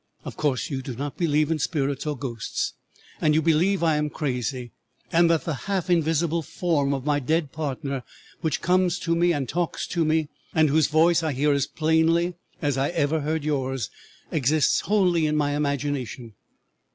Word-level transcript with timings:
Of 0.25 0.35
course 0.35 0.71
you 0.71 0.81
do 0.81 0.95
not 0.95 1.15
believe 1.15 1.51
in 1.51 1.59
spirits 1.59 2.07
or 2.07 2.17
ghosts, 2.17 2.73
and 3.21 3.35
you 3.35 3.41
believe 3.43 3.83
I 3.83 3.97
am 3.97 4.09
crazy, 4.09 4.71
and 5.11 5.29
that 5.29 5.43
the 5.45 5.53
half 5.69 5.91
invisible 5.91 6.41
form 6.41 6.91
of 6.91 7.05
my 7.05 7.19
dead 7.19 7.51
partner 7.51 8.01
which 8.39 8.61
comes 8.63 8.97
to 8.97 9.15
me 9.15 9.31
and 9.31 9.47
talks 9.47 9.85
to 9.89 10.03
me, 10.03 10.29
and 10.55 10.69
whose 10.71 10.87
voice 10.87 11.21
I 11.21 11.33
hear 11.33 11.53
as 11.53 11.67
plainly 11.67 12.33
as 12.63 12.79
I 12.79 12.89
ever 12.89 13.19
heard 13.21 13.43
yours, 13.43 13.91
exists 14.31 14.79
wholly 14.79 15.27
in 15.27 15.35
my 15.35 15.55
imagination. 15.55 16.33